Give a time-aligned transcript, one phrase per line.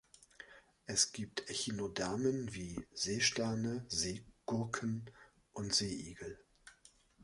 [0.87, 5.05] Es gibt Echinodermen wie Seesterne, Seegurken
[5.53, 6.39] und Seeigel.